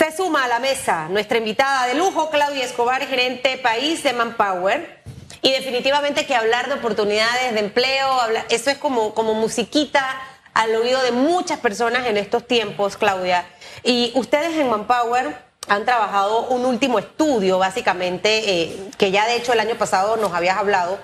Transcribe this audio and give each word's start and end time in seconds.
Se 0.00 0.16
suma 0.16 0.44
a 0.44 0.48
la 0.48 0.60
mesa 0.60 1.08
nuestra 1.10 1.36
invitada 1.36 1.86
de 1.86 1.92
lujo, 1.92 2.30
Claudia 2.30 2.64
Escobar, 2.64 3.06
gerente 3.06 3.58
país 3.58 4.02
de 4.02 4.14
Manpower. 4.14 5.02
Y 5.42 5.52
definitivamente 5.52 6.24
que 6.24 6.34
hablar 6.34 6.68
de 6.68 6.76
oportunidades 6.76 7.52
de 7.52 7.60
empleo, 7.60 8.08
eso 8.48 8.70
es 8.70 8.78
como, 8.78 9.12
como 9.12 9.34
musiquita 9.34 10.18
al 10.54 10.74
oído 10.74 11.02
de 11.02 11.12
muchas 11.12 11.58
personas 11.58 12.06
en 12.06 12.16
estos 12.16 12.46
tiempos, 12.46 12.96
Claudia. 12.96 13.44
Y 13.84 14.10
ustedes 14.14 14.56
en 14.56 14.70
Manpower 14.70 15.36
han 15.68 15.84
trabajado 15.84 16.46
un 16.46 16.64
último 16.64 16.98
estudio, 16.98 17.58
básicamente, 17.58 18.62
eh, 18.62 18.88
que 18.96 19.10
ya 19.10 19.26
de 19.26 19.36
hecho 19.36 19.52
el 19.52 19.60
año 19.60 19.74
pasado 19.74 20.16
nos 20.16 20.32
habías 20.32 20.56
hablado, 20.56 20.98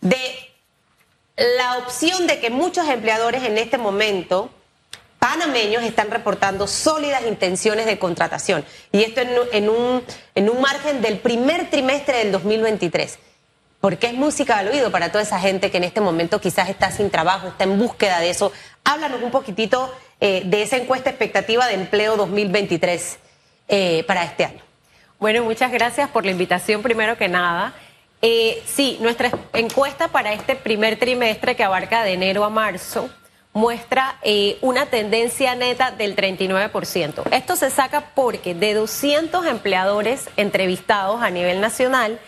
de 0.00 0.16
la 1.36 1.76
opción 1.76 2.26
de 2.26 2.40
que 2.40 2.48
muchos 2.48 2.88
empleadores 2.88 3.42
en 3.42 3.58
este 3.58 3.76
momento 3.76 4.48
panameños 5.18 5.82
están 5.82 6.10
reportando 6.10 6.66
sólidas 6.66 7.22
intenciones 7.26 7.86
de 7.86 7.98
contratación. 7.98 8.64
Y 8.92 9.02
esto 9.02 9.20
en, 9.52 9.68
un, 9.68 10.04
en 10.34 10.50
un 10.50 10.60
margen 10.60 11.02
del 11.02 11.18
primer 11.18 11.70
trimestre 11.70 12.18
del 12.18 12.32
2023. 12.32 13.18
Porque 13.80 14.08
es 14.08 14.14
música 14.14 14.58
al 14.58 14.68
oído 14.68 14.90
para 14.90 15.12
toda 15.12 15.22
esa 15.22 15.38
gente 15.38 15.70
que 15.70 15.76
en 15.76 15.84
este 15.84 16.00
momento 16.00 16.40
quizás 16.40 16.68
está 16.68 16.90
sin 16.90 17.10
trabajo, 17.10 17.48
está 17.48 17.64
en 17.64 17.78
búsqueda 17.78 18.18
de 18.18 18.30
eso. 18.30 18.52
Háblanos 18.82 19.22
un 19.22 19.30
poquitito 19.30 19.94
eh, 20.20 20.42
de 20.44 20.62
esa 20.62 20.76
encuesta 20.76 21.10
expectativa 21.10 21.66
de 21.66 21.74
empleo 21.74 22.16
2023 22.16 23.18
eh, 23.68 24.04
para 24.04 24.24
este 24.24 24.44
año. 24.44 24.62
Bueno, 25.20 25.44
muchas 25.44 25.70
gracias 25.70 26.10
por 26.10 26.24
la 26.24 26.32
invitación 26.32 26.82
primero 26.82 27.16
que 27.16 27.28
nada. 27.28 27.74
Eh, 28.20 28.60
sí, 28.66 28.98
nuestra 29.00 29.30
encuesta 29.52 30.08
para 30.08 30.32
este 30.32 30.56
primer 30.56 30.98
trimestre 30.98 31.54
que 31.54 31.62
abarca 31.62 32.02
de 32.02 32.14
enero 32.14 32.44
a 32.44 32.50
marzo 32.50 33.08
muestra 33.58 34.18
eh, 34.22 34.56
una 34.60 34.86
tendencia 34.86 35.56
neta 35.56 35.90
del 35.90 36.14
39%. 36.14 37.24
Esto 37.32 37.56
se 37.56 37.70
saca 37.70 38.12
porque 38.14 38.54
de 38.54 38.74
200 38.74 39.46
empleadores 39.46 40.30
entrevistados 40.36 41.20
a 41.22 41.30
nivel 41.30 41.60
nacional, 41.60 42.20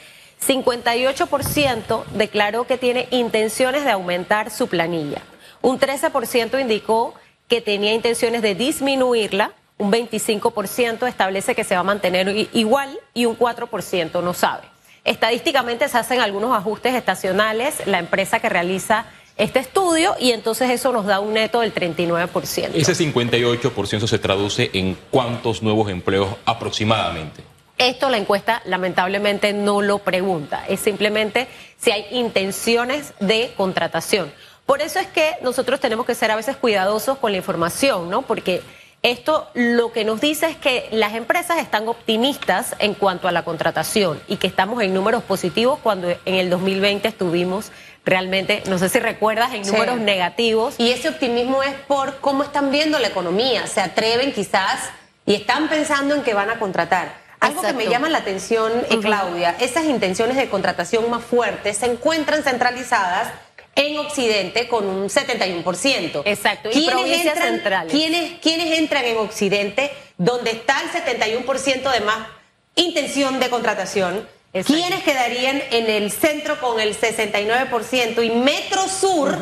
58% 0.44 2.04
declaró 2.06 2.66
que 2.66 2.78
tiene 2.78 3.06
intenciones 3.12 3.84
de 3.84 3.92
aumentar 3.92 4.50
su 4.50 4.66
planilla. 4.66 5.22
Un 5.62 5.78
13% 5.78 6.60
indicó 6.60 7.14
que 7.46 7.60
tenía 7.60 7.94
intenciones 7.94 8.42
de 8.42 8.56
disminuirla, 8.56 9.52
un 9.78 9.92
25% 9.92 11.06
establece 11.06 11.54
que 11.54 11.62
se 11.62 11.74
va 11.74 11.82
a 11.82 11.84
mantener 11.84 12.48
igual 12.52 12.98
y 13.14 13.26
un 13.26 13.38
4% 13.38 14.20
no 14.20 14.34
sabe. 14.34 14.64
Estadísticamente 15.04 15.88
se 15.88 15.96
hacen 15.96 16.20
algunos 16.20 16.56
ajustes 16.56 16.94
estacionales, 16.94 17.86
la 17.86 18.00
empresa 18.00 18.40
que 18.40 18.48
realiza 18.48 19.06
este 19.40 19.58
estudio 19.58 20.14
y 20.20 20.32
entonces 20.32 20.68
eso 20.70 20.92
nos 20.92 21.06
da 21.06 21.18
un 21.18 21.32
neto 21.32 21.60
del 21.60 21.74
39%. 21.74 22.72
Ese 22.74 22.92
58% 22.92 24.06
se 24.06 24.18
traduce 24.18 24.70
en 24.74 24.98
cuántos 25.10 25.62
nuevos 25.62 25.90
empleos 25.90 26.28
aproximadamente. 26.44 27.42
Esto 27.78 28.10
la 28.10 28.18
encuesta 28.18 28.60
lamentablemente 28.66 29.54
no 29.54 29.80
lo 29.80 30.00
pregunta, 30.00 30.64
es 30.68 30.80
simplemente 30.80 31.48
si 31.78 31.90
hay 31.90 32.04
intenciones 32.10 33.14
de 33.20 33.54
contratación. 33.56 34.30
Por 34.66 34.82
eso 34.82 34.98
es 34.98 35.06
que 35.06 35.36
nosotros 35.42 35.80
tenemos 35.80 36.04
que 36.04 36.14
ser 36.14 36.30
a 36.30 36.36
veces 36.36 36.56
cuidadosos 36.56 37.16
con 37.16 37.32
la 37.32 37.38
información, 37.38 38.10
¿no? 38.10 38.20
Porque 38.22 38.60
esto 39.02 39.48
lo 39.54 39.92
que 39.92 40.04
nos 40.04 40.20
dice 40.20 40.46
es 40.46 40.56
que 40.58 40.86
las 40.92 41.14
empresas 41.14 41.56
están 41.56 41.88
optimistas 41.88 42.76
en 42.78 42.92
cuanto 42.92 43.28
a 43.28 43.32
la 43.32 43.44
contratación 43.46 44.20
y 44.28 44.36
que 44.36 44.46
estamos 44.46 44.82
en 44.82 44.92
números 44.92 45.22
positivos 45.22 45.78
cuando 45.82 46.10
en 46.10 46.34
el 46.34 46.50
2020 46.50 47.08
estuvimos 47.08 47.72
realmente, 48.10 48.62
no 48.66 48.78
sé 48.78 48.88
si 48.88 48.98
recuerdas, 48.98 49.54
en 49.54 49.62
números 49.62 49.98
negativos. 49.98 50.74
Y 50.78 50.90
ese 50.90 51.08
optimismo 51.08 51.62
es 51.62 51.72
por 51.86 52.18
cómo 52.20 52.42
están 52.42 52.70
viendo 52.70 52.98
la 52.98 53.08
economía, 53.08 53.66
se 53.66 53.80
atreven 53.80 54.32
quizás 54.32 54.90
y 55.24 55.34
están 55.34 55.68
pensando 55.68 56.14
en 56.14 56.22
que 56.22 56.34
van 56.34 56.50
a 56.50 56.58
contratar. 56.58 57.14
Algo 57.38 57.62
que 57.62 57.72
me 57.72 57.86
llama 57.86 58.10
la 58.10 58.18
atención, 58.18 58.70
eh, 58.90 58.98
Claudia, 59.00 59.56
esas 59.60 59.84
intenciones 59.86 60.36
de 60.36 60.50
contratación 60.50 61.08
más 61.08 61.24
fuertes 61.24 61.78
se 61.78 61.86
encuentran 61.86 62.42
centralizadas 62.42 63.28
en 63.76 63.96
Occidente 63.98 64.68
con 64.68 64.86
un 64.86 65.08
71%. 65.08 66.22
Exacto, 66.26 66.68
y 66.70 66.86
entran, 66.86 67.36
centrales. 67.36 67.92
¿quiénes, 67.92 68.38
¿Quiénes 68.40 68.78
entran 68.78 69.04
en 69.04 69.16
Occidente 69.18 69.90
donde 70.18 70.50
está 70.50 70.82
el 70.82 70.90
71% 70.90 71.90
de 71.90 72.00
más 72.00 72.26
intención 72.74 73.40
de 73.40 73.48
contratación? 73.48 74.28
¿Quiénes 74.52 75.02
quedarían 75.04 75.62
en 75.70 75.88
el 75.88 76.10
centro 76.10 76.60
con 76.60 76.80
el 76.80 76.98
69% 76.98 78.24
y 78.24 78.30
Metro 78.30 78.88
Sur 78.88 79.38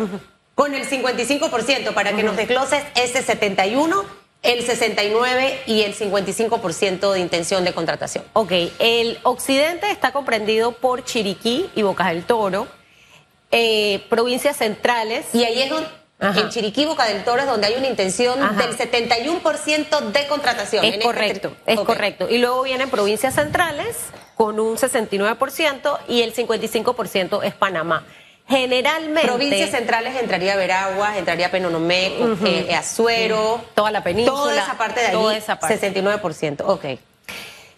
con 0.55 0.75
el 0.75 0.89
55% 0.89 1.95
para 1.95 2.15
que 2.15 2.23
nos 2.23 2.37
desgloses 2.37 2.83
ese 2.95 3.23
71, 3.23 4.05
el 4.43 4.67
69 4.67 5.61
y 5.67 5.83
el 5.83 5.95
55% 5.95 7.13
de 7.13 7.21
intención 7.21 7.65
de 7.65 7.73
contratación? 7.73 8.25
Ok, 8.35 8.53
el 8.79 9.19
Occidente 9.23 9.91
está 9.91 10.13
comprendido 10.13 10.73
por 10.73 11.05
Chiriquí 11.05 11.71
y 11.75 11.83
Bocas 11.83 12.09
del 12.09 12.25
Toro 12.25 12.69
eh, 13.51 14.05
provincias 14.09 14.57
centrales. 14.57 15.27
Y 15.33 15.45
ahí 15.45 15.63
es 15.63 15.71
donde, 15.71 15.89
en 16.21 16.49
Chiriquí, 16.51 16.85
Boca 16.85 17.07
del 17.07 17.25
Toro, 17.25 17.41
es 17.41 17.47
donde 17.47 17.67
hay 17.67 17.75
una 17.75 17.87
intención 17.87 18.39
del 18.57 18.77
71% 18.77 20.01
de 20.13 20.27
contratación. 20.27 20.85
Es 20.85 20.95
este 20.95 21.05
correcto, 21.05 21.57
es 21.67 21.81
correcto. 21.81 22.29
Y 22.29 22.39
luego 22.39 22.63
vienen 22.63 22.91
provincias 22.91 23.35
centrales 23.35 23.97
con 24.39 24.61
un 24.61 24.77
69% 24.77 25.99
y 26.07 26.23
el 26.23 26.33
55% 26.33 27.43
es 27.43 27.55
Panamá. 27.55 28.05
Generalmente. 28.47 29.27
Provincias 29.27 29.71
centrales 29.71 30.17
entraría 30.17 30.55
Veraguas, 30.55 31.17
entraría 31.17 31.51
Penonomé, 31.51 32.13
eh, 32.45 32.73
Azuero. 32.73 33.61
Toda 33.75 33.91
la 33.91 34.05
península. 34.05 34.39
Toda 34.39 34.63
esa 34.63 34.79
parte 34.79 35.01
de 35.01 35.07
ahí. 35.09 35.13
Toda 35.13 35.37
esa 35.37 35.59
parte. 35.59 35.91
69%. 35.91 36.63
Ok. 36.65 36.85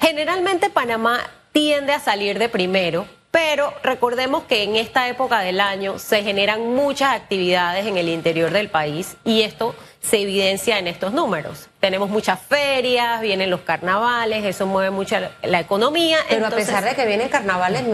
Generalmente 0.00 0.68
Panamá 0.68 1.28
tiende 1.52 1.94
a 1.94 1.98
salir 1.98 2.38
de 2.38 2.50
primero 2.50 3.06
pero 3.30 3.72
recordemos 3.84 4.44
que 4.44 4.64
en 4.64 4.74
esta 4.74 5.08
época 5.08 5.40
del 5.40 5.60
año 5.60 5.98
se 5.98 6.22
generan 6.22 6.74
muchas 6.74 7.14
actividades 7.14 7.86
en 7.86 7.96
el 7.96 8.08
interior 8.08 8.50
del 8.50 8.68
país 8.68 9.16
y 9.24 9.42
esto 9.42 9.74
se 10.02 10.18
evidencia 10.20 10.78
en 10.78 10.88
estos 10.88 11.12
números. 11.12 11.68
Tenemos 11.78 12.08
muchas 12.08 12.40
ferias, 12.40 13.20
vienen 13.20 13.50
los 13.50 13.60
carnavales, 13.60 14.44
eso 14.44 14.66
mueve 14.66 14.90
mucho 14.90 15.16
la, 15.42 15.60
economía. 15.60 16.18
Pero 16.28 16.46
a 16.46 16.50
pesar 16.50 16.84
de 16.84 16.94
que 16.94 17.06
vienen 17.06 17.28
carnavales, 17.28 17.84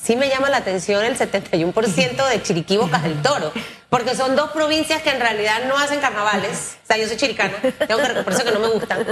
sí 0.00 0.16
me 0.16 0.28
llama 0.28 0.48
la 0.48 0.58
atención 0.58 1.04
el 1.04 1.18
71% 1.18 2.28
de 2.28 2.42
Chiriquí 2.42 2.76
Bocas 2.76 3.02
del 3.02 3.20
Toro, 3.20 3.52
porque 3.90 4.14
son 4.14 4.36
dos 4.36 4.50
provincias 4.52 5.02
que 5.02 5.10
en 5.10 5.20
realidad 5.20 5.64
no 5.68 5.76
hacen 5.76 6.00
carnavales. 6.00 6.78
O 6.84 6.86
sea, 6.86 6.96
yo 6.96 7.06
soy 7.08 7.16
chiricana, 7.16 7.54
tengo 7.60 8.00
que 8.00 8.22
por 8.22 8.32
eso 8.32 8.44
que 8.44 8.52
no 8.52 8.60
me 8.60 8.68
gustan. 8.68 9.04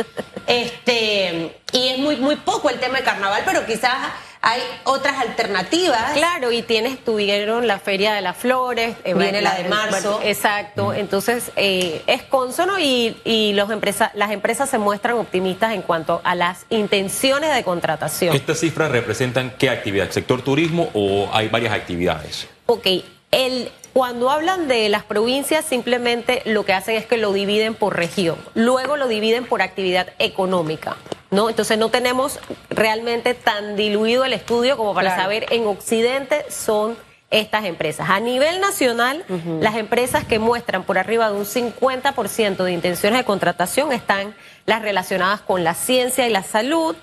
Este, 0.47 1.61
y 1.73 1.89
es 1.89 1.99
muy, 1.99 2.17
muy 2.17 2.37
poco 2.37 2.71
el 2.71 2.79
tema 2.79 2.99
de 2.99 3.05
carnaval, 3.05 3.43
pero 3.45 3.67
quizás 3.67 3.97
hay 4.45 4.61
otras 4.85 5.19
alternativas. 5.19 6.13
Claro, 6.13 6.53
y 6.53 6.61
tienes, 6.61 7.03
tuvieron 7.03 7.67
la 7.67 7.79
Feria 7.79 8.13
de 8.13 8.21
las 8.21 8.37
Flores, 8.37 8.95
eh, 9.03 9.15
viene 9.15 9.41
la, 9.41 9.55
de 9.55 9.65
marzo. 9.71 10.21
exacto, 10.23 10.93
entonces 10.93 11.51
eh, 11.57 12.03
es 12.07 12.23
consono 12.25 12.79
y, 12.79 13.17
y 13.25 13.55
los 13.55 13.71
empresa, 13.71 14.11
las 14.15 14.31
empresas 14.31 14.69
se 14.69 14.77
muestran 14.77 15.17
optimistas 15.17 15.73
en 15.73 15.81
cuanto 15.81 16.21
a 16.25 16.35
las 16.35 16.67
intenciones 16.69 17.55
de 17.55 17.65
contratación. 17.65 18.37
¿Estas 18.37 18.61
cifras 18.61 18.91
representan 18.91 19.55
qué 19.59 19.71
actividad? 19.71 20.11
¿Sector 20.11 20.43
turismo 20.43 20.91
o 20.93 21.31
hay 21.33 21.49
varias 21.49 21.73
actividades? 21.73 22.47
Ok, 22.67 22.87
el, 23.31 23.71
cuando 23.95 24.29
hablan 24.29 24.67
de 24.67 24.89
las 24.89 25.05
provincias, 25.05 25.65
simplemente 25.65 26.43
lo 26.47 26.65
que 26.65 26.73
hacen 26.73 26.97
es 26.97 27.07
que 27.07 27.17
lo 27.17 27.33
dividen 27.33 27.77
por 27.77 27.97
región, 27.97 28.37
luego 28.55 28.97
lo 28.97 29.07
dividen 29.07 29.47
por 29.47 29.63
actividad 29.63 30.09
económica. 30.19 30.97
¿no? 31.31 31.49
Entonces 31.49 31.79
no 31.79 31.91
tenemos 31.91 32.41
realmente 32.71 33.35
tan 33.35 33.77
diluido 33.77 34.25
el 34.25 34.33
estudio 34.33 34.77
como 34.77 34.95
para 34.95 35.15
saber 35.15 35.47
en 35.51 35.69
Occidente 35.69 36.45
son 36.51 36.97
estas 37.31 37.65
empresas. 37.65 38.11
A 38.11 38.19
nivel 38.19 38.61
nacional, 38.61 39.25
las 39.61 39.77
empresas 39.77 40.25
que 40.25 40.41
muestran 40.41 40.83
por 40.83 40.99
arriba 40.99 41.31
de 41.31 41.37
un 41.37 41.45
50% 41.45 42.65
de 42.65 42.73
intenciones 42.73 43.21
de 43.21 43.25
contratación 43.25 43.93
están 43.93 44.35
las 44.67 44.83
relacionadas 44.83 45.41
con 45.41 45.63
la 45.63 45.75
ciencia 45.75 46.27
y 46.27 46.31
la 46.31 46.43
salud, 46.43 46.97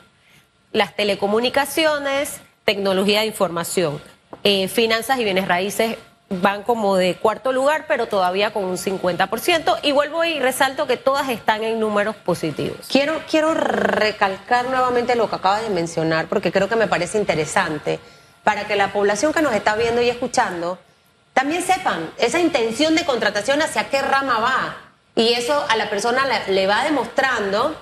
las 0.74 0.94
telecomunicaciones, 0.96 2.42
tecnología 2.66 3.22
de 3.22 3.28
información, 3.28 4.02
eh, 4.44 4.68
finanzas 4.68 5.20
y 5.20 5.24
bienes 5.24 5.48
raíces 5.48 5.98
van 6.32 6.64
como 6.64 6.96
de 6.96 7.16
cuarto 7.16 7.52
lugar, 7.52 7.86
pero 7.88 8.08
todavía 8.08 8.52
con 8.52 8.64
un 8.64 8.78
50%. 8.78 9.80
Y 9.84 9.92
vuelvo 9.92 10.24
y 10.24 10.40
resalto 10.40 10.88
que 10.88 10.98
todas 10.98 11.30
están 11.30 11.64
en 11.64 11.80
números 11.80 12.16
positivos. 12.16 12.88
Quiero, 12.90 13.22
quiero 13.30 13.54
recalcar 13.54 14.66
nuevamente 14.70 15.16
lo 15.16 15.30
que 15.30 15.36
acabas 15.36 15.62
de 15.62 15.70
mencionar, 15.70 16.28
porque 16.28 16.52
creo 16.52 16.70
que 16.70 16.76
me 16.76 16.88
parece 16.88 17.18
interesante, 17.18 18.00
para 18.44 18.66
que 18.66 18.76
la 18.76 18.94
población 18.94 19.34
que 19.34 19.42
nos 19.42 19.54
está 19.54 19.76
viendo 19.76 20.02
y 20.02 20.10
escuchando 20.10 20.80
también 21.34 21.62
sepan 21.62 22.12
esa 22.18 22.40
intención 22.40 22.96
de 22.96 23.06
contratación 23.06 23.62
hacia 23.62 23.90
qué 23.90 24.02
rama 24.02 24.40
va. 24.40 24.78
Y 25.16 25.34
eso 25.34 25.66
a 25.70 25.76
la 25.76 25.90
persona 25.90 26.24
le 26.48 26.68
va 26.68 26.84
demostrando 26.84 27.78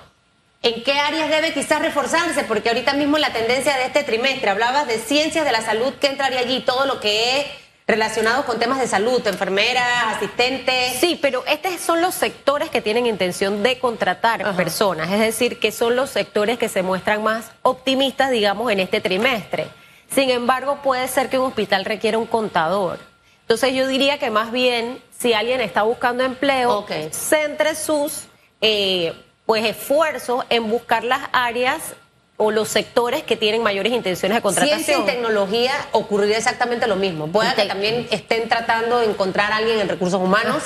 en 0.62 0.84
qué 0.84 0.94
áreas 0.94 1.30
debe 1.30 1.54
quizás 1.54 1.82
reforzarse, 1.82 2.44
porque 2.44 2.70
ahorita 2.70 2.94
mismo 2.94 3.18
la 3.18 3.32
tendencia 3.32 3.78
de 3.78 3.86
este 3.86 4.04
trimestre, 4.04 4.50
hablabas 4.50 4.88
de 4.88 4.98
ciencias 4.98 5.46
de 5.46 5.52
la 5.52 5.62
salud, 5.62 5.94
que 5.94 6.08
entraría 6.08 6.40
allí? 6.40 6.62
Todo 6.62 6.86
lo 6.86 7.00
que 7.00 7.40
es 7.40 7.48
relacionados 7.90 8.46
con 8.46 8.60
temas 8.60 8.80
de 8.80 8.86
salud, 8.86 9.26
enfermeras, 9.26 10.16
asistentes. 10.16 11.00
Sí, 11.00 11.18
pero 11.20 11.44
estos 11.48 11.74
son 11.82 12.02
los 12.02 12.14
sectores 12.14 12.70
que 12.70 12.82
tienen 12.82 13.08
intención 13.08 13.64
de 13.64 13.80
contratar 13.80 14.56
personas, 14.56 15.10
es 15.12 15.20
decir, 15.20 15.58
que 15.60 15.72
son 15.72 15.96
los 15.96 16.12
sectores 16.12 16.60
que 16.60 16.70
se 16.70 16.84
muestran 16.84 17.24
más 17.24 17.52
optimistas, 17.64 18.30
digamos, 18.30 18.72
en 18.72 18.80
este 18.80 19.02
trimestre. 19.02 19.70
Sin 20.14 20.30
embargo, 20.30 20.78
puede 20.84 21.08
ser 21.08 21.30
que 21.30 21.40
un 21.40 21.48
hospital 21.48 21.84
requiera 21.84 22.20
un 22.20 22.28
contador. 22.28 23.00
Entonces 23.42 23.74
yo 23.74 23.88
diría 23.88 24.20
que 24.20 24.30
más 24.30 24.52
bien, 24.52 25.02
si 25.18 25.34
alguien 25.34 25.60
está 25.60 25.82
buscando 25.82 26.24
empleo, 26.24 26.86
centre 27.10 27.74
sus 27.74 28.26
eh, 28.62 29.14
pues 29.48 29.66
esfuerzos 29.66 30.46
en 30.52 30.70
buscar 30.70 31.04
las 31.04 31.22
áreas 31.32 31.96
o 32.42 32.52
los 32.52 32.70
sectores 32.70 33.22
que 33.24 33.36
tienen 33.36 33.62
mayores 33.62 33.92
intenciones 33.92 34.38
de 34.38 34.42
contratación. 34.42 34.80
Ciencia 34.80 35.04
y 35.04 35.06
tecnología 35.06 35.74
ocurriría 35.92 36.38
exactamente 36.38 36.88
lo 36.88 36.96
mismo. 36.96 37.28
Puede 37.28 37.54
que 37.54 37.66
también 37.66 38.08
estén 38.12 38.48
tratando 38.48 39.00
de 39.00 39.08
encontrar 39.08 39.52
a 39.52 39.58
alguien 39.58 39.82
en 39.82 39.90
recursos 39.90 40.22
humanos. 40.22 40.64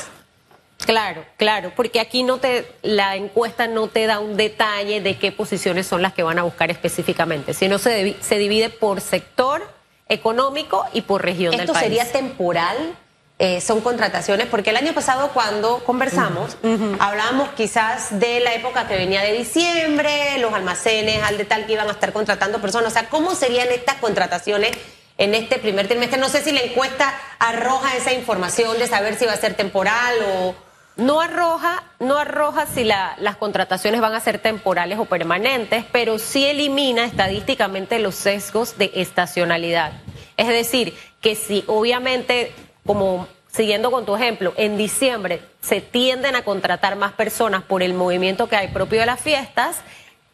Claro, 0.85 1.25
claro, 1.35 1.71
porque 1.75 1.99
aquí 1.99 2.21
no 2.21 2.37
te 2.37 2.67
la 2.83 3.15
encuesta 3.15 3.65
no 3.65 3.87
te 3.87 4.05
da 4.05 4.19
un 4.19 4.37
detalle 4.37 5.01
de 5.01 5.17
qué 5.17 5.31
posiciones 5.31 5.87
son 5.87 6.03
las 6.03 6.13
que 6.13 6.21
van 6.21 6.37
a 6.37 6.43
buscar 6.43 6.69
específicamente, 6.69 7.55
sino 7.55 7.79
se, 7.79 8.17
se 8.21 8.37
divide 8.37 8.69
por 8.69 9.01
sector 9.01 9.67
económico 10.07 10.85
y 10.93 11.01
por 11.01 11.23
región 11.23 11.57
del 11.57 11.65
país. 11.65 11.69
¿Esto 11.69 11.79
sería 11.79 12.11
temporal? 12.11 12.95
Eh, 13.45 13.59
son 13.59 13.81
contrataciones, 13.81 14.47
porque 14.47 14.69
el 14.69 14.77
año 14.77 14.93
pasado 14.93 15.31
cuando 15.33 15.83
conversamos, 15.83 16.55
hablábamos 16.97 17.49
quizás 17.49 18.17
de 18.17 18.39
la 18.39 18.53
época 18.53 18.87
que 18.87 18.95
venía 18.95 19.21
de 19.21 19.33
diciembre, 19.33 20.37
los 20.37 20.53
almacenes, 20.53 21.21
al 21.23 21.37
de 21.37 21.43
tal 21.43 21.65
que 21.65 21.73
iban 21.73 21.89
a 21.89 21.91
estar 21.91 22.13
contratando 22.13 22.61
personas. 22.61 22.93
O 22.93 22.93
sea, 22.93 23.09
¿cómo 23.09 23.35
serían 23.35 23.67
estas 23.67 23.95
contrataciones 23.95 24.71
en 25.17 25.35
este 25.35 25.59
primer 25.59 25.89
trimestre? 25.89 26.17
No 26.21 26.29
sé 26.29 26.41
si 26.41 26.53
la 26.53 26.61
encuesta 26.61 27.13
arroja 27.37 27.97
esa 27.97 28.13
información 28.13 28.79
de 28.79 28.87
saber 28.87 29.15
si 29.15 29.25
va 29.25 29.33
a 29.33 29.35
ser 29.37 29.55
temporal 29.55 30.15
o... 30.25 30.55
No 30.95 31.19
arroja, 31.19 31.83
no 31.99 32.17
arroja 32.17 32.65
si 32.65 32.85
las 32.85 33.35
contrataciones 33.39 33.99
van 33.99 34.13
a 34.13 34.21
ser 34.21 34.39
temporales 34.39 34.99
o 34.99 35.03
permanentes, 35.03 35.83
pero 35.91 36.17
sí 36.17 36.45
elimina 36.45 37.03
estadísticamente 37.03 37.99
los 37.99 38.15
sesgos 38.15 38.77
de 38.77 38.89
estacionalidad. 38.95 39.91
Es 40.37 40.47
decir, 40.47 40.97
que 41.19 41.35
si 41.35 41.65
obviamente 41.67 42.53
como 42.85 43.27
siguiendo 43.51 43.91
con 43.91 44.05
tu 44.05 44.15
ejemplo, 44.15 44.53
en 44.57 44.77
diciembre 44.77 45.41
se 45.61 45.81
tienden 45.81 46.35
a 46.35 46.43
contratar 46.43 46.95
más 46.95 47.13
personas 47.13 47.63
por 47.63 47.83
el 47.83 47.93
movimiento 47.93 48.49
que 48.49 48.55
hay 48.55 48.67
propio 48.69 48.99
de 48.99 49.05
las 49.05 49.21
fiestas, 49.21 49.81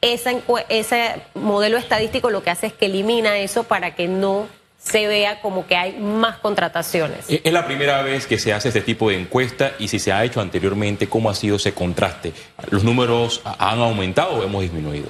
ese 0.02 1.22
modelo 1.34 1.78
estadístico 1.78 2.30
lo 2.30 2.42
que 2.42 2.50
hace 2.50 2.68
es 2.68 2.74
que 2.74 2.86
elimina 2.86 3.38
eso 3.38 3.66
para 3.66 3.96
que 3.96 4.08
no 4.08 4.48
se 4.82 5.08
vea 5.08 5.42
como 5.42 5.68
que 5.68 5.76
hay 5.76 5.98
más 6.00 6.38
contrataciones. 6.38 7.26
Es 7.28 7.52
la 7.52 7.66
primera 7.66 8.02
vez 8.02 8.26
que 8.26 8.40
se 8.40 8.54
hace 8.54 8.70
este 8.70 8.82
tipo 8.82 9.10
de 9.10 9.20
encuesta 9.20 9.74
y 9.78 9.90
si 9.90 10.00
se 10.00 10.14
ha 10.14 10.24
hecho 10.24 10.40
anteriormente, 10.40 11.10
¿cómo 11.10 11.30
ha 11.30 11.36
sido 11.36 11.58
ese 11.58 11.74
contraste? 11.74 12.32
¿Los 12.70 12.86
números 12.86 13.42
han 13.44 13.80
aumentado 13.80 14.36
o 14.36 14.44
hemos 14.44 14.62
disminuido? 14.62 15.10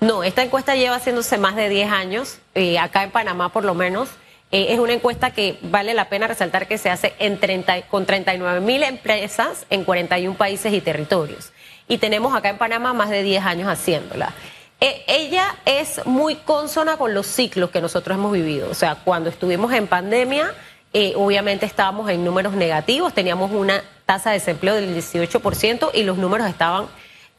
No, 0.00 0.24
esta 0.24 0.42
encuesta 0.42 0.74
lleva 0.74 0.96
haciéndose 0.96 1.38
más 1.38 1.54
de 1.54 1.68
10 1.68 1.90
años, 1.92 2.38
eh, 2.56 2.78
acá 2.78 3.04
en 3.04 3.12
Panamá 3.12 3.50
por 3.50 3.64
lo 3.64 3.74
menos. 3.74 4.08
Eh, 4.50 4.66
es 4.70 4.78
una 4.78 4.92
encuesta 4.92 5.32
que 5.32 5.58
vale 5.62 5.94
la 5.94 6.08
pena 6.08 6.26
resaltar 6.26 6.68
que 6.68 6.78
se 6.78 6.90
hace 6.90 7.14
en 7.18 7.40
30, 7.40 7.82
con 7.88 8.06
39 8.06 8.60
mil 8.60 8.82
empresas 8.82 9.66
en 9.70 9.84
41 9.84 10.36
países 10.36 10.72
y 10.72 10.80
territorios. 10.80 11.52
Y 11.88 11.98
tenemos 11.98 12.34
acá 12.34 12.50
en 12.50 12.58
Panamá 12.58 12.92
más 12.92 13.10
de 13.10 13.22
10 13.22 13.44
años 13.44 13.68
haciéndola. 13.68 14.32
Eh, 14.80 15.02
ella 15.06 15.56
es 15.64 16.04
muy 16.06 16.36
consona 16.36 16.96
con 16.96 17.14
los 17.14 17.26
ciclos 17.26 17.70
que 17.70 17.80
nosotros 17.80 18.16
hemos 18.16 18.32
vivido. 18.32 18.70
O 18.70 18.74
sea, 18.74 18.96
cuando 18.96 19.30
estuvimos 19.30 19.72
en 19.72 19.86
pandemia, 19.86 20.52
eh, 20.92 21.14
obviamente 21.16 21.66
estábamos 21.66 22.08
en 22.10 22.24
números 22.24 22.54
negativos, 22.54 23.12
teníamos 23.12 23.50
una 23.50 23.82
tasa 24.06 24.30
de 24.30 24.38
desempleo 24.38 24.74
del 24.74 24.94
18% 24.94 25.90
y 25.92 26.02
los 26.04 26.18
números 26.18 26.48
estaban 26.48 26.86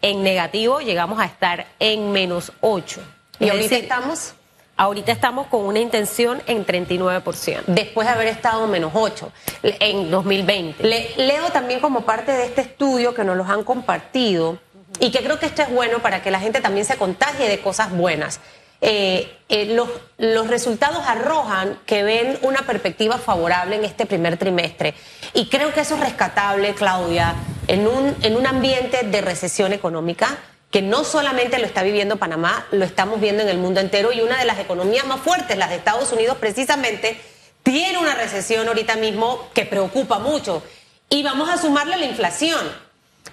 en 0.01 0.23
negativo, 0.23 0.81
llegamos 0.81 1.19
a 1.19 1.25
estar 1.25 1.65
en 1.79 2.11
menos 2.11 2.51
8. 2.61 3.01
¿Y 3.39 3.49
ahorita 3.49 3.77
estamos? 3.77 4.33
Ahorita 4.77 5.13
estamos 5.13 5.47
con 5.47 5.61
una 5.61 5.79
intención 5.79 6.41
en 6.47 6.65
39%. 6.65 7.63
Después 7.67 8.07
de 8.07 8.13
haber 8.13 8.27
estado 8.27 8.67
menos 8.67 8.91
8 8.93 9.31
en 9.63 10.11
2020. 10.11 10.83
leo 11.17 11.49
también 11.53 11.79
como 11.79 12.01
parte 12.01 12.33
de 12.33 12.45
este 12.45 12.61
estudio 12.61 13.13
que 13.13 13.23
nos 13.23 13.37
los 13.37 13.47
han 13.47 13.63
compartido 13.63 14.59
y 14.99 15.11
que 15.11 15.19
creo 15.19 15.39
que 15.39 15.45
esto 15.45 15.61
es 15.61 15.71
bueno 15.71 15.99
para 15.99 16.21
que 16.21 16.29
la 16.29 16.41
gente 16.41 16.59
también 16.59 16.85
se 16.85 16.97
contagie 16.97 17.47
de 17.47 17.59
cosas 17.61 17.91
buenas. 17.91 18.41
Eh, 18.81 19.31
eh, 19.47 19.73
los, 19.73 19.87
los, 20.17 20.47
resultados 20.47 20.99
arrojan 21.07 21.79
que 21.85 22.03
ven 22.03 22.37
una 22.41 22.59
perspectiva 22.63 23.17
favorable 23.17 23.77
en 23.77 23.85
este 23.85 24.05
primer 24.05 24.35
trimestre. 24.35 24.93
Y 25.33 25.47
creo 25.47 25.73
que 25.73 25.79
eso 25.79 25.95
es 25.95 26.01
rescatable, 26.01 26.75
Claudia, 26.75 27.33
en 27.67 27.87
un, 27.87 28.13
en 28.21 28.35
un 28.35 28.45
ambiente 28.45 29.03
de 29.03 29.21
recesión 29.21 29.71
económica 29.71 30.37
que 30.71 30.81
no 30.81 31.03
solamente 31.03 31.59
lo 31.59 31.65
está 31.65 31.83
viviendo 31.83 32.17
Panamá, 32.17 32.67
lo 32.71 32.85
estamos 32.85 33.21
viendo 33.21 33.43
en 33.43 33.49
el 33.49 33.57
mundo 33.57 33.79
entero 33.79 34.11
y 34.11 34.21
una 34.21 34.37
de 34.37 34.45
las 34.45 34.59
economías 34.59 35.05
más 35.05 35.21
fuertes, 35.21 35.57
las 35.57 35.69
de 35.69 35.77
Estados 35.77 36.11
Unidos 36.11 36.37
precisamente, 36.39 37.19
tiene 37.63 37.97
una 37.97 38.13
recesión 38.13 38.67
ahorita 38.67 38.95
mismo 38.95 39.49
que 39.53 39.65
preocupa 39.65 40.19
mucho. 40.19 40.61
Y 41.09 41.23
vamos 41.23 41.49
a 41.49 41.57
sumarle 41.57 41.97
la 41.97 42.05
inflación, 42.05 42.59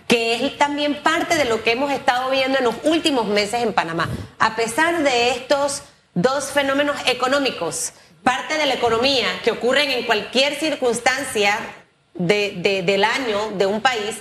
que 0.08 0.34
es 0.34 0.58
también 0.58 1.02
parte 1.02 1.36
de 1.36 1.44
lo 1.44 1.62
que 1.62 1.72
hemos 1.72 1.92
estado 1.92 2.30
viendo 2.30 2.58
en 2.58 2.64
los 2.64 2.76
últimos 2.84 3.26
meses 3.26 3.62
en 3.62 3.72
Panamá. 3.72 4.08
A 4.38 4.56
pesar 4.56 5.02
de 5.02 5.30
estos 5.30 5.82
dos 6.14 6.46
fenómenos 6.46 6.96
económicos, 7.06 7.92
parte 8.22 8.56
de 8.56 8.66
la 8.66 8.74
economía 8.74 9.26
que 9.42 9.50
ocurren 9.50 9.90
en 9.90 10.04
cualquier 10.04 10.54
circunstancia 10.54 11.58
del 12.14 13.04
año 13.04 13.52
de 13.56 13.66
un 13.66 13.80
país, 13.80 14.16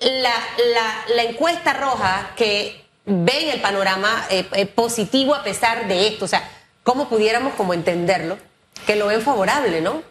la, 0.00 0.34
la, 0.72 1.14
la 1.14 1.22
encuesta 1.24 1.74
roja 1.74 2.30
que 2.36 2.80
ven 3.04 3.50
el 3.50 3.60
panorama 3.60 4.26
eh, 4.30 4.46
eh, 4.52 4.66
positivo 4.66 5.34
a 5.34 5.42
pesar 5.42 5.88
de 5.88 6.08
esto. 6.08 6.24
O 6.24 6.28
sea, 6.28 6.48
¿cómo 6.82 7.08
pudiéramos 7.08 7.54
como 7.54 7.74
entenderlo? 7.74 8.38
Que 8.86 8.96
lo 8.96 9.08
ven 9.08 9.20
favorable, 9.20 9.80
¿no? 9.80 10.02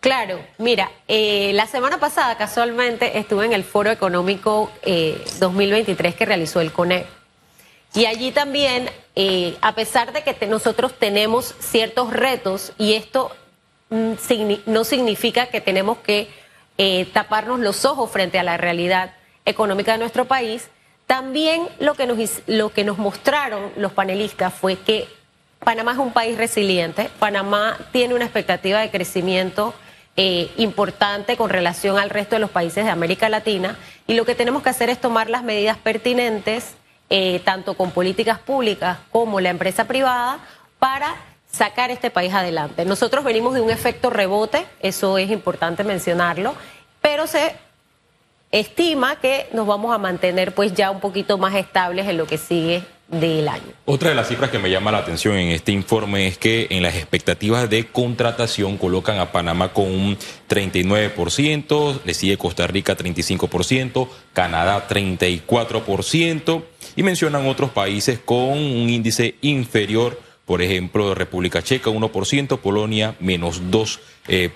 Claro, 0.00 0.40
mira, 0.56 0.90
eh, 1.08 1.52
la 1.54 1.66
semana 1.66 1.98
pasada 1.98 2.36
casualmente 2.36 3.18
estuve 3.18 3.44
en 3.44 3.52
el 3.52 3.64
Foro 3.64 3.90
Económico 3.90 4.70
2023 5.40 6.14
que 6.14 6.24
realizó 6.24 6.62
el 6.62 6.72
CONE. 6.72 7.04
Y 7.92 8.06
allí 8.06 8.30
también, 8.30 8.88
a 9.60 9.74
pesar 9.74 10.12
de 10.12 10.22
que 10.22 10.46
nosotros 10.46 10.94
tenemos 10.98 11.54
ciertos 11.58 12.14
retos, 12.14 12.72
y 12.78 12.94
esto 12.94 13.30
mm, 13.90 14.14
no 14.66 14.84
significa 14.84 15.48
que 15.48 15.60
tenemos 15.60 15.98
que 15.98 16.30
taparnos 17.12 17.60
los 17.60 17.84
ojos 17.84 18.10
frente 18.10 18.38
a 18.38 18.42
la 18.42 18.56
realidad, 18.56 19.12
económica 19.44 19.92
de 19.92 19.98
nuestro 19.98 20.24
país, 20.26 20.68
también 21.06 21.68
lo 21.80 21.94
que 21.94 22.06
nos, 22.06 22.18
lo 22.46 22.70
que 22.70 22.84
nos 22.84 22.98
mostraron 22.98 23.72
los 23.76 23.92
panelistas 23.92 24.54
fue 24.54 24.76
que 24.76 25.08
Panamá 25.58 25.92
es 25.92 25.98
un 25.98 26.12
país 26.12 26.38
resiliente, 26.38 27.10
Panamá 27.18 27.76
tiene 27.92 28.14
una 28.14 28.24
expectativa 28.24 28.80
de 28.80 28.90
crecimiento 28.90 29.74
eh, 30.16 30.50
importante 30.56 31.36
con 31.36 31.50
relación 31.50 31.98
al 31.98 32.10
resto 32.10 32.36
de 32.36 32.40
los 32.40 32.50
países 32.50 32.84
de 32.84 32.90
América 32.90 33.28
Latina 33.28 33.76
y 34.06 34.14
lo 34.14 34.24
que 34.24 34.34
tenemos 34.34 34.62
que 34.62 34.70
hacer 34.70 34.90
es 34.90 35.00
tomar 35.00 35.30
las 35.30 35.42
medidas 35.42 35.78
pertinentes, 35.78 36.74
eh, 37.10 37.40
tanto 37.44 37.74
con 37.74 37.90
políticas 37.90 38.38
públicas 38.38 38.98
como 39.10 39.40
la 39.40 39.50
empresa 39.50 39.86
privada, 39.86 40.38
para 40.78 41.14
sacar 41.50 41.90
este 41.90 42.10
país 42.10 42.32
adelante. 42.32 42.84
Nosotros 42.84 43.24
venimos 43.24 43.54
de 43.54 43.60
un 43.60 43.70
efecto 43.70 44.10
rebote, 44.10 44.66
eso 44.80 45.18
es 45.18 45.30
importante 45.30 45.84
mencionarlo, 45.84 46.54
pero 47.00 47.26
se 47.26 47.54
estima 48.52 49.16
que 49.16 49.48
nos 49.52 49.66
vamos 49.66 49.94
a 49.94 49.98
mantener 49.98 50.54
pues 50.54 50.74
ya 50.74 50.90
un 50.90 51.00
poquito 51.00 51.38
más 51.38 51.54
estables 51.54 52.06
en 52.08 52.16
lo 52.16 52.26
que 52.26 52.38
sigue 52.38 52.82
del 53.08 53.48
año. 53.48 53.72
Otra 53.86 54.10
de 54.10 54.14
las 54.14 54.28
cifras 54.28 54.50
que 54.50 54.58
me 54.58 54.70
llama 54.70 54.92
la 54.92 54.98
atención 54.98 55.36
en 55.36 55.48
este 55.48 55.72
informe 55.72 56.28
es 56.28 56.38
que 56.38 56.68
en 56.70 56.82
las 56.82 56.94
expectativas 56.94 57.68
de 57.68 57.86
contratación 57.86 58.76
colocan 58.76 59.18
a 59.18 59.32
Panamá 59.32 59.72
con 59.72 59.86
un 59.86 60.16
39%, 60.48 62.00
le 62.04 62.14
sigue 62.14 62.36
Costa 62.36 62.66
Rica 62.66 62.96
35%, 62.96 64.08
Canadá 64.32 64.86
34% 64.88 66.62
y 66.96 67.02
mencionan 67.02 67.48
otros 67.48 67.70
países 67.70 68.20
con 68.20 68.50
un 68.50 68.88
índice 68.88 69.34
inferior 69.40 70.30
por 70.50 70.62
ejemplo, 70.62 71.14
República 71.14 71.62
Checa 71.62 71.90
1%, 71.90 72.58
Polonia 72.58 73.14
menos 73.20 73.62
2%. 73.70 74.00
Eh, 74.32 74.48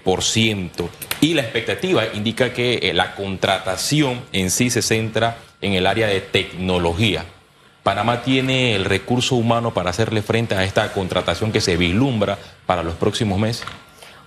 y 1.20 1.34
la 1.34 1.42
expectativa 1.42 2.04
indica 2.14 2.52
que 2.52 2.74
eh, 2.74 2.94
la 2.94 3.16
contratación 3.16 4.22
en 4.32 4.52
sí 4.52 4.70
se 4.70 4.82
centra 4.82 5.38
en 5.60 5.72
el 5.72 5.88
área 5.88 6.06
de 6.06 6.20
tecnología. 6.20 7.24
Panamá 7.82 8.22
tiene 8.22 8.76
el 8.76 8.84
recurso 8.84 9.34
humano 9.34 9.74
para 9.74 9.90
hacerle 9.90 10.22
frente 10.22 10.54
a 10.54 10.62
esta 10.62 10.92
contratación 10.92 11.50
que 11.50 11.60
se 11.60 11.76
vislumbra 11.76 12.38
para 12.66 12.84
los 12.84 12.94
próximos 12.94 13.40
meses. 13.40 13.66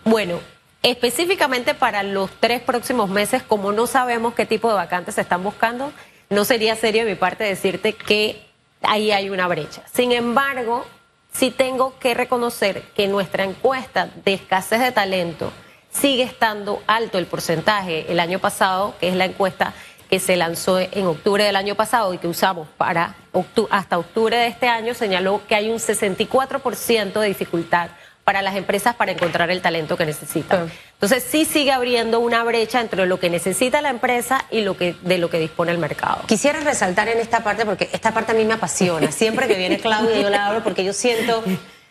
Bueno, 0.04 0.42
específicamente 0.84 1.74
para 1.74 2.04
los 2.04 2.30
tres 2.42 2.62
próximos 2.62 3.10
meses, 3.10 3.42
como 3.42 3.72
no 3.72 3.88
sabemos 3.88 4.34
qué 4.34 4.46
tipo 4.46 4.68
de 4.68 4.76
vacantes 4.76 5.16
se 5.16 5.22
están 5.22 5.44
buscando, 5.44 5.94
no 6.30 6.44
sería 6.44 6.76
serio 6.76 7.06
de 7.06 7.12
mi 7.12 7.16
parte 7.16 7.46
decirte 7.46 7.94
que 7.94 8.42
ahí 8.82 9.12
hay 9.12 9.30
una 9.30 9.48
brecha. 9.48 9.82
Sin 9.94 10.12
embargo, 10.12 10.86
sí 11.38 11.52
tengo 11.52 11.94
que 12.00 12.16
reconocer 12.16 12.82
que 12.96 13.08
nuestra 13.08 13.44
encuesta 13.44 14.10
de 14.26 14.34
escasez 14.34 14.80
de 14.80 14.92
talento 14.92 15.52
sigue 15.92 16.24
estando 16.24 16.82
alto 16.88 17.20
el 17.20 17.28
porcentaje. 17.28 18.12
El 18.12 18.20
año 18.20 18.40
pasado, 18.40 18.96
que 19.00 19.10
es 19.10 19.16
la 19.16 19.26
encuesta 19.26 19.74
que 20.10 20.20
se 20.20 20.36
lanzó 20.36 20.80
en 20.80 21.06
octubre 21.06 21.44
del 21.44 21.56
año 21.56 21.76
pasado 21.76 22.14
y 22.14 22.18
que 22.18 22.28
usamos 22.28 22.68
para 22.78 23.16
hasta 23.70 24.00
octubre 24.00 24.36
de 24.36 24.48
este 24.48 24.68
año, 24.68 24.96
señaló 24.96 25.42
que 25.48 25.54
hay 25.54 25.70
un 25.70 25.78
64% 25.78 27.20
de 27.20 27.28
dificultad 27.28 27.90
para 28.28 28.42
las 28.42 28.58
empresas 28.58 28.94
para 28.94 29.14
encontrar 29.14 29.50
el 29.52 29.62
talento 29.62 29.96
que 29.96 30.06
necesitan. 30.06 30.70
Entonces 30.96 31.24
sí 31.32 31.46
sigue 31.46 31.72
abriendo 31.72 32.20
una 32.20 32.44
brecha 32.44 32.82
entre 32.82 33.06
lo 33.06 33.22
que 33.22 33.30
necesita 33.30 33.82
la 33.82 33.90
empresa 33.90 34.44
y 34.52 34.60
lo 34.60 34.76
que 34.76 34.98
de 35.02 35.18
lo 35.18 35.30
que 35.30 35.40
dispone 35.40 35.72
el 35.72 35.78
mercado. 35.78 36.24
Quisiera 36.28 36.60
resaltar 36.60 37.08
en 37.08 37.20
esta 37.20 37.42
parte 37.42 37.66
porque 37.66 37.90
esta 37.94 38.14
parte 38.14 38.34
a 38.34 38.36
mí 38.36 38.44
me 38.44 38.56
apasiona. 38.56 39.14
Siempre 39.14 39.48
que 39.48 39.56
viene 39.56 39.80
Claudia 39.80 40.20
yo 40.20 40.30
la 40.30 40.48
hablo 40.48 40.62
porque 40.62 40.84
yo 40.84 40.92
siento 40.92 41.42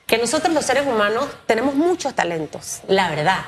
que 0.04 0.18
nosotros 0.18 0.52
los 0.52 0.66
seres 0.66 0.86
humanos 0.86 1.26
tenemos 1.46 1.74
muchos 1.74 2.14
talentos, 2.14 2.82
la 2.86 3.08
verdad. 3.08 3.40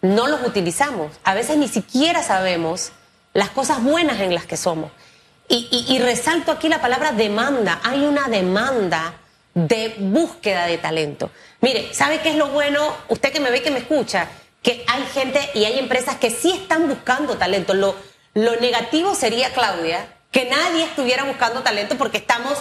No 0.00 0.26
los 0.26 0.46
utilizamos. 0.46 1.12
A 1.24 1.34
veces 1.34 1.58
ni 1.58 1.68
siquiera 1.68 2.22
sabemos 2.22 2.92
las 3.34 3.50
cosas 3.50 3.82
buenas 3.82 4.18
en 4.20 4.32
las 4.32 4.46
que 4.46 4.56
somos. 4.56 4.90
Y, 5.46 5.84
y 5.90 5.98
resalto 5.98 6.52
aquí 6.52 6.70
la 6.70 6.80
palabra 6.80 7.12
demanda. 7.12 7.80
Hay 7.84 8.02
una 8.06 8.28
demanda 8.28 9.12
de 9.54 9.94
búsqueda 9.98 10.66
de 10.66 10.78
talento. 10.78 11.30
Mire, 11.60 11.94
¿sabe 11.94 12.20
qué 12.20 12.30
es 12.30 12.36
lo 12.36 12.48
bueno? 12.48 12.94
Usted 13.08 13.32
que 13.32 13.40
me 13.40 13.50
ve, 13.50 13.62
que 13.62 13.70
me 13.70 13.78
escucha, 13.78 14.28
que 14.62 14.84
hay 14.88 15.02
gente 15.14 15.50
y 15.54 15.64
hay 15.64 15.78
empresas 15.78 16.16
que 16.16 16.30
sí 16.30 16.50
están 16.52 16.88
buscando 16.88 17.36
talento. 17.36 17.74
Lo, 17.74 17.94
lo 18.34 18.56
negativo 18.56 19.14
sería, 19.14 19.52
Claudia, 19.52 20.08
que 20.30 20.46
nadie 20.46 20.84
estuviera 20.84 21.24
buscando 21.24 21.62
talento 21.62 21.96
porque 21.96 22.18
estamos 22.18 22.58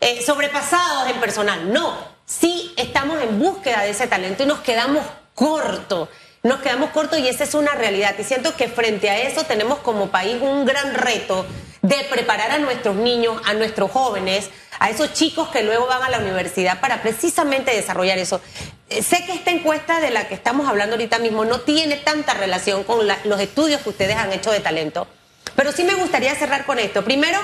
eh, 0.00 0.22
sobrepasados 0.22 1.10
en 1.10 1.18
personal. 1.18 1.72
No, 1.72 1.96
sí 2.24 2.72
estamos 2.76 3.20
en 3.22 3.38
búsqueda 3.38 3.82
de 3.82 3.90
ese 3.90 4.06
talento 4.06 4.44
y 4.44 4.46
nos 4.46 4.60
quedamos 4.60 5.04
cortos. 5.34 6.08
Nos 6.42 6.60
quedamos 6.60 6.90
cortos 6.90 7.18
y 7.18 7.26
esa 7.26 7.42
es 7.42 7.54
una 7.54 7.72
realidad. 7.72 8.14
Y 8.18 8.22
siento 8.22 8.54
que 8.54 8.68
frente 8.68 9.10
a 9.10 9.18
eso 9.18 9.44
tenemos 9.44 9.78
como 9.80 10.10
país 10.10 10.36
un 10.40 10.64
gran 10.64 10.94
reto 10.94 11.44
de 11.82 11.96
preparar 12.10 12.50
a 12.50 12.58
nuestros 12.58 12.96
niños, 12.96 13.40
a 13.44 13.54
nuestros 13.54 13.90
jóvenes, 13.90 14.50
a 14.78 14.90
esos 14.90 15.12
chicos 15.12 15.48
que 15.48 15.62
luego 15.62 15.86
van 15.86 16.02
a 16.02 16.10
la 16.10 16.18
universidad 16.18 16.80
para 16.80 17.02
precisamente 17.02 17.74
desarrollar 17.74 18.18
eso. 18.18 18.40
Eh, 18.88 19.02
sé 19.02 19.24
que 19.24 19.32
esta 19.32 19.50
encuesta 19.50 20.00
de 20.00 20.10
la 20.10 20.28
que 20.28 20.34
estamos 20.34 20.68
hablando 20.68 20.94
ahorita 20.94 21.18
mismo 21.18 21.44
no 21.44 21.60
tiene 21.60 21.96
tanta 21.96 22.34
relación 22.34 22.84
con 22.84 23.06
los 23.24 23.40
estudios 23.40 23.80
que 23.82 23.90
ustedes 23.90 24.16
han 24.16 24.32
hecho 24.32 24.50
de 24.52 24.60
talento, 24.60 25.06
pero 25.54 25.72
sí 25.72 25.84
me 25.84 25.94
gustaría 25.94 26.34
cerrar 26.34 26.66
con 26.66 26.78
esto. 26.78 27.04
Primero, 27.04 27.38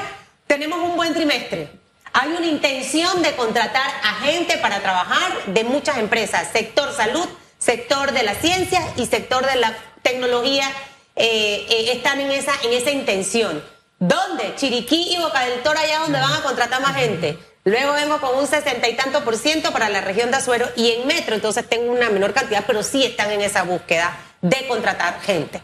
tenemos 0.47 0.79
un 0.81 0.97
buen 0.97 1.15
trimestre. 1.15 1.71
Hay 2.13 2.31
una 2.31 2.47
intención 2.47 3.23
de 3.23 3.35
contratar 3.35 3.91
a 4.03 4.15
gente 4.25 4.59
para 4.59 4.81
trabajar 4.81 5.33
de 5.47 5.65
muchas 5.65 5.97
empresas, 5.97 6.49
sector 6.53 6.95
salud, 6.95 7.27
sector 7.59 8.13
de 8.13 8.23
la 8.23 8.35
ciencia 8.35 8.83
y 8.97 9.07
sector 9.07 9.47
de 9.47 9.57
la 9.57 9.75
tecnología, 10.03 10.71
eh, 11.17 11.67
eh, 11.71 11.93
están 11.93 12.21
en 12.21 12.31
esa 12.31 12.91
intención. 12.91 13.63
¿Dónde? 14.03 14.57
Chiriquí 14.57 15.15
y 15.15 15.17
Boca 15.17 15.45
del 15.45 15.63
Toro, 15.63 15.79
allá 15.79 16.01
donde 16.01 16.19
van 16.19 16.33
a 16.33 16.43
contratar 16.43 16.83
más 16.83 16.97
gente. 16.97 17.39
Luego 17.63 17.93
vengo 17.93 18.21
con 18.21 18.37
un 18.37 18.49
sesenta 18.49 18.89
y 18.89 18.97
tanto 18.97 19.23
por 19.23 19.37
ciento 19.37 19.71
para 19.71 19.89
la 19.91 20.01
región 20.01 20.33
de 20.33 20.39
Azuero 20.39 20.69
y 20.75 20.91
en 20.91 21.07
Metro, 21.07 21.37
entonces 21.37 21.69
tengo 21.69 21.93
una 21.93 22.11
menor 22.11 22.33
cantidad, 22.33 22.65
pero 22.67 22.83
sí 22.83 23.05
están 23.05 23.31
en 23.31 23.43
esa 23.43 23.63
búsqueda 23.63 24.19
de 24.41 24.67
contratar 24.67 25.21
gente. 25.21 25.63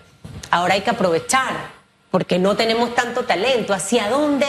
Ahora 0.52 0.74
hay 0.74 0.82
que 0.82 0.90
aprovechar, 0.90 1.52
porque 2.12 2.38
no 2.38 2.56
tenemos 2.56 2.94
tanto 2.94 3.24
talento. 3.24 3.74
¿Hacia 3.74 4.08
dónde 4.08 4.46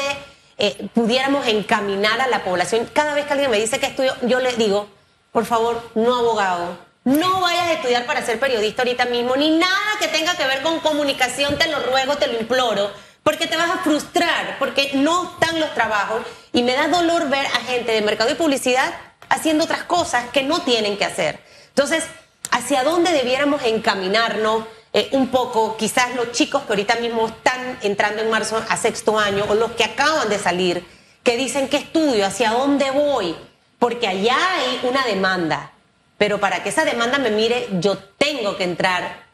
eh, 0.60 0.88
pudiéramos 0.94 1.48
encaminar 1.48 2.22
a 2.22 2.28
la 2.28 2.44
población? 2.44 2.88
Cada 2.94 3.16
vez 3.16 3.26
que 3.26 3.34
alguien 3.34 3.50
me 3.50 3.60
dice 3.60 3.80
que 3.80 3.88
estudio, 3.88 4.16
yo 4.22 4.40
le 4.40 4.52
digo, 4.52 4.88
por 5.32 5.48
favor, 5.48 5.82
no 5.96 6.16
abogado, 6.16 6.78
no 7.06 7.42
vayas 7.42 7.70
a 7.70 7.74
estudiar 7.74 8.06
para 8.06 8.24
ser 8.24 8.40
periodista 8.40 8.84
ahorita 8.84 9.06
mismo, 9.06 9.36
ni 9.36 9.58
nada 9.58 9.98
que 10.00 10.10
tenga 10.10 10.36
que 10.36 10.46
ver 10.46 10.62
con 10.62 10.80
comunicación, 10.80 11.58
te 11.58 11.68
lo 11.70 11.80
ruego, 11.80 12.18
te 12.18 12.28
lo 12.28 12.40
imploro 12.40 13.09
porque 13.30 13.46
te 13.46 13.58
vas 13.58 13.70
a 13.70 13.84
frustrar, 13.84 14.56
porque 14.58 14.90
no 14.96 15.34
están 15.34 15.60
los 15.60 15.72
trabajos 15.76 16.24
y 16.52 16.64
me 16.64 16.74
da 16.74 16.88
dolor 16.88 17.30
ver 17.30 17.46
a 17.46 17.60
gente 17.60 17.92
de 17.92 18.02
mercado 18.02 18.32
y 18.32 18.34
publicidad 18.34 18.92
haciendo 19.30 19.66
otras 19.66 19.84
cosas 19.84 20.32
que 20.32 20.42
no 20.42 20.64
tienen 20.64 20.98
que 20.98 21.06
hacer. 21.06 21.40
Entonces, 21.68 22.06
¿hacia 22.50 22.84
dónde 22.84 23.12
debiéramos 23.12 23.62
encaminarnos 23.66 24.64
eh, 24.94 25.10
un 25.12 25.28
poco? 25.28 25.78
Quizás 25.78 26.16
los 26.16 26.32
chicos 26.32 26.64
que 26.64 26.74
ahorita 26.74 26.96
mismo 26.96 27.28
están 27.28 27.78
entrando 27.84 28.24
en 28.24 28.32
marzo 28.32 28.60
a 28.68 28.76
sexto 28.78 29.20
año 29.20 29.46
o 29.48 29.54
los 29.54 29.74
que 29.74 29.84
acaban 29.84 30.28
de 30.28 30.40
salir, 30.40 30.84
que 31.22 31.38
dicen 31.38 31.70
que 31.70 31.78
estudio, 31.78 32.26
hacia 32.26 32.50
dónde 32.50 32.90
voy, 32.90 33.36
porque 33.78 34.08
allá 34.08 34.38
hay 34.56 34.80
una 34.82 35.06
demanda. 35.06 35.72
Pero 36.18 36.40
para 36.40 36.64
que 36.64 36.70
esa 36.70 36.84
demanda 36.84 37.20
me 37.20 37.30
mire, 37.30 37.68
yo 37.74 37.96
tengo 37.96 38.58
que 38.58 38.64
entrar 38.64 39.28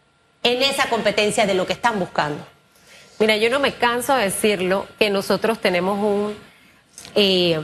en 0.44 0.62
esa 0.64 0.90
competencia 0.90 1.46
de 1.46 1.54
lo 1.54 1.66
que 1.66 1.72
están 1.72 1.98
buscando. 1.98 2.55
Mira, 3.18 3.38
yo 3.38 3.50
no 3.50 3.62
me 3.62 3.74
canso 3.74 4.14
de 4.14 4.26
decirlo 4.26 4.88
que 5.00 5.10
nosotros 5.10 5.60
tenemos 5.60 5.98
un 5.98 6.36
eh, 7.16 7.62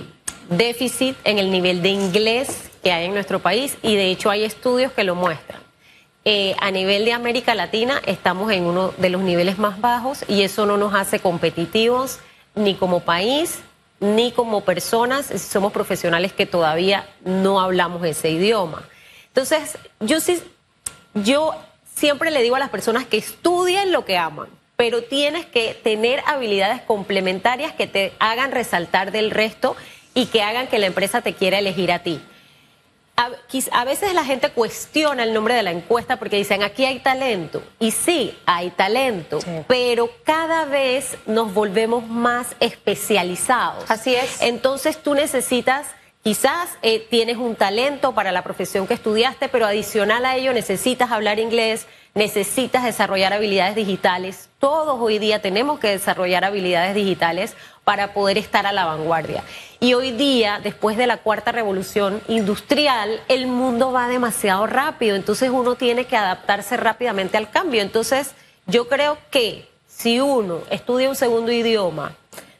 déficit 0.49 1.17
en 1.25 1.39
el 1.39 1.51
nivel 1.51 1.81
de 1.81 1.89
inglés 1.89 2.69
que 2.81 2.93
hay 2.93 3.05
en 3.05 3.13
nuestro 3.13 3.39
país 3.39 3.77
y 3.81 3.95
de 3.97 4.11
hecho 4.11 4.29
hay 4.29 4.45
estudios 4.45 4.93
que 4.93 5.03
lo 5.03 5.13
muestran. 5.13 5.61
Eh, 6.23 6.55
a 6.61 6.71
nivel 6.71 7.03
de 7.03 7.11
América 7.11 7.53
Latina 7.53 8.01
estamos 8.05 8.49
en 8.53 8.63
uno 8.63 8.93
de 8.97 9.09
los 9.09 9.23
niveles 9.23 9.57
más 9.57 9.81
bajos 9.81 10.23
y 10.29 10.43
eso 10.43 10.65
no 10.65 10.77
nos 10.77 10.93
hace 10.93 11.19
competitivos 11.19 12.19
ni 12.55 12.75
como 12.75 13.01
país 13.01 13.59
ni 13.99 14.31
como 14.31 14.61
personas, 14.61 15.27
somos 15.27 15.73
profesionales 15.73 16.31
que 16.31 16.45
todavía 16.45 17.07
no 17.25 17.59
hablamos 17.59 18.03
ese 18.05 18.31
idioma. 18.31 18.83
Entonces, 19.27 19.77
yo 19.99 20.19
sí, 20.21 20.41
yo 21.13 21.55
siempre 21.93 22.31
le 22.31 22.41
digo 22.41 22.55
a 22.55 22.59
las 22.59 22.69
personas 22.69 23.05
que 23.05 23.17
estudien 23.17 23.91
lo 23.91 24.05
que 24.05 24.17
aman 24.17 24.47
pero 24.81 25.03
tienes 25.03 25.45
que 25.45 25.75
tener 25.75 26.23
habilidades 26.25 26.81
complementarias 26.81 27.71
que 27.71 27.85
te 27.85 28.13
hagan 28.17 28.51
resaltar 28.51 29.11
del 29.11 29.29
resto 29.29 29.75
y 30.15 30.25
que 30.25 30.41
hagan 30.41 30.65
que 30.65 30.79
la 30.79 30.87
empresa 30.87 31.21
te 31.21 31.35
quiera 31.35 31.59
elegir 31.59 31.91
a 31.91 31.99
ti. 31.99 32.19
A, 33.15 33.85
veces 33.85 34.15
la 34.15 34.25
gente 34.25 34.49
cuestiona 34.49 35.21
el 35.21 35.35
nombre 35.35 35.53
de 35.53 35.61
la 35.61 35.69
encuesta 35.69 36.17
porque 36.17 36.37
dicen 36.37 36.63
aquí 36.63 36.83
hay 36.83 36.97
talento. 36.97 37.61
Y 37.77 37.91
sí, 37.91 38.35
hay 38.47 38.71
talento, 38.71 39.37
pero 39.67 40.09
cada 40.23 40.65
vez 40.65 41.15
nos 41.27 41.53
volvemos 41.53 42.07
más 42.07 42.55
especializados. 42.59 43.83
Así 43.87 44.15
es. 44.15 44.41
Entonces 44.41 44.97
tú 44.97 45.13
necesitas 45.13 45.85
Quizás 46.23 46.69
eh, 46.83 46.99
tienes 47.09 47.37
un 47.37 47.55
talento 47.55 48.13
para 48.13 48.31
la 48.31 48.43
profesión 48.43 48.85
que 48.85 48.93
estudiaste, 48.93 49.49
pero 49.49 49.65
adicional 49.65 50.23
a 50.23 50.35
ello 50.35 50.53
necesitas 50.53 51.09
hablar 51.09 51.39
inglés, 51.39 51.87
necesitas 52.13 52.83
desarrollar 52.83 53.33
habilidades 53.33 53.75
digitales. 53.75 54.50
Todos 54.61 55.01
hoy 55.01 55.17
día 55.17 55.41
tenemos 55.41 55.79
que 55.79 55.87
desarrollar 55.87 56.45
habilidades 56.45 56.93
digitales 56.93 57.55
para 57.83 58.13
poder 58.13 58.37
estar 58.37 58.67
a 58.67 58.71
la 58.71 58.85
vanguardia. 58.85 59.43
Y 59.79 59.95
hoy 59.95 60.11
día, 60.11 60.59
después 60.61 60.97
de 60.97 61.07
la 61.07 61.17
cuarta 61.17 61.51
revolución 61.51 62.21
industrial, 62.27 63.21
el 63.27 63.47
mundo 63.47 63.91
va 63.91 64.07
demasiado 64.07 64.67
rápido, 64.67 65.15
entonces 65.15 65.49
uno 65.49 65.73
tiene 65.73 66.05
que 66.05 66.15
adaptarse 66.15 66.77
rápidamente 66.77 67.37
al 67.37 67.49
cambio. 67.49 67.81
Entonces, 67.81 68.35
yo 68.67 68.87
creo 68.87 69.17
que 69.31 69.67
si 69.87 70.19
uno 70.19 70.59
estudia 70.69 71.09
un 71.09 71.15
segundo 71.15 71.51
idioma, 71.51 72.15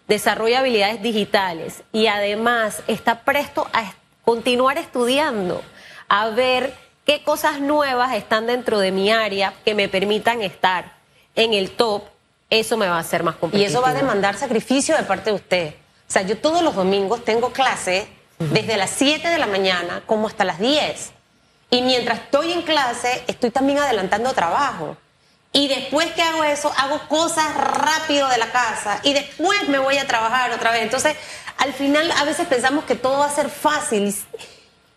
desarrolla 0.08 0.62
habilidades 0.62 1.04
digitales 1.04 1.84
y 1.94 2.08
además 2.08 2.82
está 2.88 3.20
presto 3.20 3.68
a 3.74 3.94
continuar 4.26 4.80
estudiando, 4.80 5.62
a 6.10 6.30
ver 6.30 6.74
qué 7.06 7.24
cosas 7.24 7.60
nuevas 7.60 8.16
están 8.16 8.48
dentro 8.48 8.80
de 8.80 8.92
mi 8.92 9.12
área 9.12 9.54
que 9.64 9.76
me 9.76 9.88
permitan 9.88 10.42
estar 10.42 11.01
en 11.36 11.54
el 11.54 11.72
top, 11.72 12.04
eso 12.50 12.78
me 12.78 12.88
va 12.88 12.98
a 12.98 13.00
hacer 13.00 13.24
más 13.24 13.36
competitivo. 13.36 13.70
Y 13.70 13.72
eso 13.72 13.82
va 13.82 13.90
a 13.90 13.94
demandar 13.94 14.38
sacrificio 14.38 14.96
de 14.98 15.04
parte 15.04 15.30
de 15.30 15.36
usted. 15.36 15.74
O 16.08 16.12
sea, 16.12 16.24
yo 16.24 16.38
todos 16.38 16.62
los 16.62 16.76
domingos 16.76 17.24
tengo 17.24 17.52
clase 17.52 18.08
desde 18.38 18.76
las 18.76 18.90
7 18.92 19.30
de 19.30 19.38
la 19.38 19.48
mañana 19.48 20.04
como 20.06 20.28
hasta 20.28 20.44
las 20.44 20.60
10. 20.60 21.12
Y 21.70 21.82
mientras 21.84 22.20
estoy 22.20 22.52
en 22.52 22.64
clase, 22.64 23.24
estoy 23.28 23.52
también 23.52 23.80
adelantando 23.80 24.34
trabajo. 24.34 24.98
Y 25.54 25.68
después 25.68 26.12
que 26.12 26.22
hago 26.22 26.44
eso, 26.44 26.72
hago 26.78 27.08
cosas 27.08 27.56
rápido 27.56 28.28
de 28.30 28.38
la 28.38 28.52
casa 28.52 29.00
y 29.04 29.14
después 29.14 29.68
me 29.68 29.80
voy 29.80 29.98
a 29.98 30.08
trabajar 30.08 30.52
otra 30.52 30.72
vez. 30.72 30.82
Entonces, 30.82 31.16
al 31.58 31.74
final 31.74 32.10
a 32.12 32.24
veces 32.24 32.48
pensamos 32.48 32.86
que 32.86 32.96
todo 32.96 33.20
va 33.20 33.26
a 33.26 33.36
ser 33.36 33.50
fácil 33.50 34.16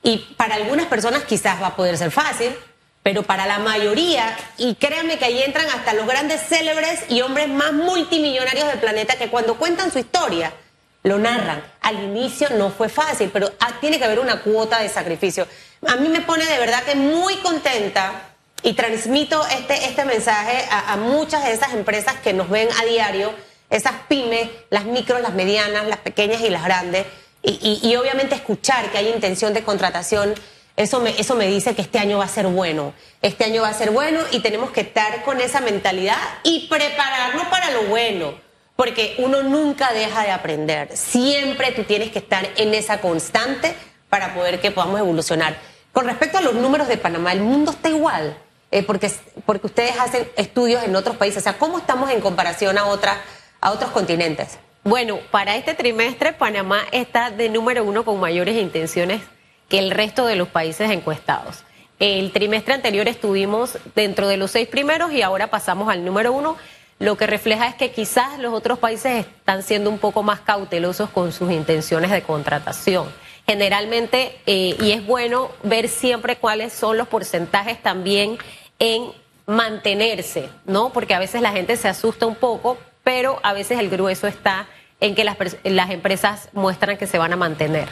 y 0.03 0.19
para 0.37 0.55
algunas 0.55 0.87
personas 0.87 1.25
quizás 1.25 1.61
va 1.61 1.69
a 1.69 1.76
poder 1.76 1.99
ser 1.99 2.11
fácil, 2.11 2.57
pero 3.04 3.23
para 3.23 3.46
la 3.46 3.58
mayoría, 3.58 4.34
y 4.56 4.76
créanme 4.76 5.18
que 5.18 5.26
ahí 5.26 5.42
entran 5.42 5.66
hasta 5.68 5.92
los 5.92 6.06
grandes 6.06 6.40
célebres 6.40 7.00
y 7.11 7.20
hombres 7.20 7.49
más 7.49 7.75
multimillonarios 7.75 8.66
del 8.66 8.78
planeta 8.78 9.16
que 9.16 9.28
cuando 9.28 9.56
cuentan 9.56 9.92
su 9.92 9.99
historia, 9.99 10.54
lo 11.02 11.18
narran. 11.18 11.62
Al 11.82 12.02
inicio 12.02 12.49
no 12.56 12.70
fue 12.70 12.88
fácil, 12.88 13.28
pero 13.30 13.52
ah, 13.61 13.75
tiene 13.78 13.99
que 13.99 14.06
haber 14.06 14.20
una 14.20 14.40
cuota 14.40 14.80
de 14.80 14.88
sacrificio. 14.88 15.46
A 15.87 15.96
mí 15.96 16.08
me 16.08 16.23
pone 16.23 16.46
de 16.46 16.58
verdad 16.58 16.82
que 16.82 16.94
muy 16.94 17.37
contenta 17.37 18.30
y 18.62 18.73
transmito 18.73 19.46
este, 19.49 19.84
este 19.84 20.06
mensaje 20.06 20.66
a, 20.70 20.96
muchas 20.96 21.44
de 21.44 21.52
esas 21.52 21.75
empresas 21.75 22.14
que 22.25 22.32
nos 22.32 22.49
ven 22.49 22.68
a 22.80 22.87
diario, 22.87 23.34
esas 23.68 23.92
pymes, 24.08 24.49
las 24.70 24.87
micros, 24.87 25.20
las 25.20 25.34
medianas, 25.34 25.87
las 25.87 25.99
pequeñas 25.99 26.40
y 26.40 26.49
las 26.49 26.64
grandes, 26.64 27.04
y, 27.42 27.94
obviamente 27.96 28.34
escuchar 28.34 28.90
que 28.90 28.96
hay 28.96 29.11
intención 29.11 29.52
de 29.52 29.62
contratación 29.62 30.34
Eso 30.76 31.00
me, 31.00 31.11
eso 31.21 31.37
me 31.37 31.47
dice 31.47 31.75
que 31.75 31.83
este 31.83 31.99
año 31.99 32.19
va 32.19 32.25
a 32.25 32.28
ser 32.28 32.49
bueno. 32.49 32.95
Este 33.23 33.45
año 33.45 33.62
va 33.62 33.69
a 33.69 33.75
ser 33.75 33.93
bueno 33.93 34.21
y 34.33 34.40
tenemos 34.40 34.71
que 34.71 34.81
estar 34.81 35.23
con 35.23 35.40
esa 35.40 35.61
mentalidad 35.61 36.19
y 36.43 36.66
prepararnos 36.69 37.47
para 37.47 37.71
lo 37.71 37.85
bueno. 37.85 38.35
Porque 38.75 39.14
uno 39.19 39.43
nunca 39.45 39.93
deja 39.93 40.25
de 40.25 40.33
aprender. 40.33 40.97
Siempre 40.97 41.71
tú 41.71 41.85
tienes 41.85 42.11
que 42.11 42.19
estar 42.19 42.49
en 42.57 42.75
esa 42.75 43.00
constante 43.00 43.76
para 44.09 44.35
poder 44.35 44.61
que 44.61 44.73
podamos 44.73 44.99
evolucionar. 44.99 45.57
Con 45.93 46.07
respecto 46.07 46.38
a 46.38 46.40
los 46.40 46.54
números 46.54 46.88
de 46.88 46.97
Panamá, 46.97 47.33
el 47.33 47.40
mundo 47.40 47.71
está 47.71 47.88
igual. 47.88 48.37
Eh, 48.73 48.83
porque, 48.83 49.09
porque 49.47 49.69
ustedes 49.69 49.97
hacen 50.00 50.28
estudios 50.37 50.83
en 50.83 50.97
otros 50.97 51.16
países. 51.16 51.38
O 51.38 51.45
sea, 51.45 51.57
¿cómo 51.57 51.78
estamos 51.78 52.11
en 52.11 52.21
comparación 52.21 52.76
a, 52.78 52.87
otras, 52.87 53.19
a 53.61 53.71
otros 53.71 53.93
continentes? 53.93 54.59
Bueno, 54.83 55.21
para 55.31 55.54
este 55.54 55.75
trimestre 55.75 56.33
Panamá 56.33 56.83
está 56.90 57.31
de 57.31 57.49
número 57.49 57.85
uno 57.85 58.04
con 58.04 58.19
mayores 58.19 58.57
intenciones 58.57 59.23
que 59.68 59.78
el 59.78 59.90
resto 59.90 60.26
de 60.26 60.37
los 60.37 60.49
países 60.49 60.90
encuestados. 60.90 61.64
El 61.99 62.33
trimestre 62.33 62.75
anterior 62.75 63.09
estuvimos 63.09 63.78
dentro 63.94 64.28
de 64.28 64.37
los 64.37 64.50
seis 64.50 64.68
primeros 64.68 65.12
y 65.12 65.23
ahora 65.23 65.49
pasamos 65.49 65.88
al 65.88 66.04
número 66.04 66.33
uno, 66.33 66.56
lo 66.99 67.16
que 67.16 67.26
refleja 67.26 67.66
es 67.66 67.75
que 67.75 67.90
quizás 67.90 68.38
los 68.38 68.52
otros 68.52 68.78
países 68.78 69.26
están 69.26 69.62
siendo 69.62 69.90
un 69.90 69.99
poco 69.99 70.23
más 70.23 70.40
cautelosos 70.40 71.11
con 71.11 71.33
sus 71.33 71.50
intenciones 71.50 72.11
de 72.11 72.23
contratación. 72.23 73.09
Generalmente, 73.47 74.38
eh, 74.47 74.76
y 74.80 74.92
es 74.92 75.04
bueno 75.04 75.50
ver 75.62 75.88
siempre 75.88 76.37
cuáles 76.37 76.73
son 76.73 76.97
los 76.97 77.09
porcentajes 77.09 77.83
también 77.83 78.38
en 78.78 79.12
mantenerse, 79.47 80.49
¿no? 80.64 80.90
Porque 80.90 81.14
a 81.14 81.18
veces 81.18 81.42
la 81.42 81.52
gente 81.52 81.76
se 81.76 81.88
asusta 81.88 82.26
un 82.26 82.37
poco, 82.37 82.78
pero 83.02 83.40
a 83.42 83.52
veces 83.52 83.78
el 83.78 83.90
grueso 83.90 84.26
está 84.26 84.66
en 85.00 85.14
que 85.14 85.25
las, 85.25 85.37
las 85.64 85.90
empresas 85.90 86.49
muestran 86.52 86.97
que 86.97 87.06
se 87.06 87.18
van 87.18 87.33
a 87.33 87.37
mantener. 87.37 87.88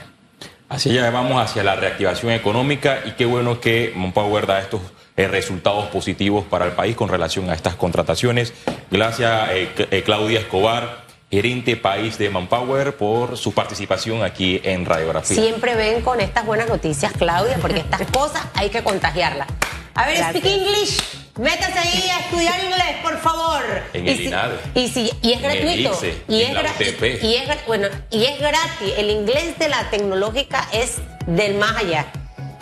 Así 0.73 0.91
ya 0.91 1.11
vamos 1.11 1.39
hacia 1.39 1.63
la 1.63 1.77
reactivación 1.77 2.33
económica 2.33 3.01
y 3.05 3.11
qué 3.11 3.27
bueno 3.27 3.61
que 3.61 3.93
Monpower 3.95 4.47
da 4.47 4.59
estos 4.59 4.81
eh, 5.19 5.29
resultados 5.29 5.89
positivos 5.89 6.47
para 6.47 6.65
el 6.65 6.73
país 6.73 6.97
con 6.97 7.11
relación 7.11 7.51
a 7.51 7.55
estas 7.55 7.75
contrataciones. 7.75 8.55
Gracias, 8.91 9.51
eh, 9.51 9.69
eh, 9.91 10.03
Claudia 10.03 10.41
Escobar, 10.41 11.05
gerente 11.31 11.77
país 11.77 12.17
de 12.17 12.31
Manpower, 12.31 12.97
por 12.97 13.37
su 13.37 13.53
participación 13.53 14.23
aquí 14.23 14.63
en 14.65 14.87
Radiografía. 14.87 15.37
Siempre 15.37 15.75
ven 15.75 16.01
con 16.01 16.23
estas 16.23 16.47
buenas 16.47 16.71
noticias, 16.71 17.13
Claudia, 17.19 17.59
porque 17.61 17.81
estas 17.81 18.11
cosas 18.11 18.43
hay 18.55 18.71
que 18.71 18.83
contagiarlas. 18.83 19.49
A 19.95 20.07
ver, 20.07 20.25
speak 20.25 20.47
English. 20.47 21.22
Métase 21.39 21.79
ahí 21.79 22.11
a 22.11 22.21
estudiar 22.21 22.63
inglés, 22.63 22.97
por 23.03 23.19
favor. 23.19 23.63
En 23.95 24.07
el 24.07 24.21
y 24.21 24.81
y, 24.81 24.89
si, 24.89 25.11
y 25.23 25.33
es 25.33 25.41
gratuito. 25.41 25.99
y, 26.29 26.43
es 26.43 26.51
gratis. 26.51 26.95
y, 27.23 27.35
es 27.37 27.67
bueno, 27.67 27.89
y 28.11 28.25
es 28.27 28.39
gratis. 28.39 28.93
El 28.99 29.09
inglés 29.09 29.59
de 29.59 29.69
la 29.69 29.89
tecnológica 29.89 30.69
es 30.73 30.99
del 31.27 31.55
más 31.55 31.75
allá. 31.77 32.07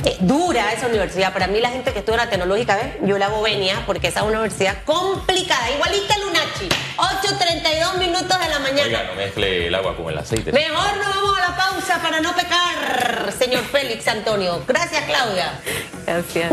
Eh, 0.05 0.17
dura 0.21 0.73
esa 0.73 0.87
universidad. 0.87 1.33
Para 1.33 1.49
mí 1.49 1.61
la 1.61 1.71
gente 1.71 1.93
que 1.93 1.99
estudia 1.99 2.21
en 2.21 2.25
la 2.27 2.31
tecnológica, 2.31 2.77
¿ves? 2.77 2.95
yo 3.03 3.19
la 3.19 3.27
hago 3.27 3.43
venia 3.43 3.83
porque 3.87 4.07
esa 4.07 4.21
es 4.21 4.27
una 4.27 4.39
universidad 4.39 4.85
complicada, 4.85 5.69
igualita 5.73 6.17
Lunachi. 6.19 6.69
8.32 6.97 7.99
minutos 7.99 8.39
de 8.41 8.49
la 8.49 8.59
mañana. 8.61 8.83
Oiga, 8.85 9.05
no 9.05 9.15
mezcle 9.17 9.67
el 9.67 9.75
agua 9.75 9.97
con 9.97 10.11
el 10.11 10.19
aceite. 10.19 10.53
Mejor 10.53 10.97
nos 10.97 11.09
vamos 11.09 11.39
a 11.39 11.51
la 11.51 11.57
pausa 11.57 12.01
para 12.01 12.21
no 12.21 12.35
pecar, 12.37 13.33
señor 13.37 13.65
Félix 13.65 14.07
Antonio. 14.07 14.63
Gracias, 14.67 15.05
Claudia. 15.07 15.61
Gracias. 16.07 16.53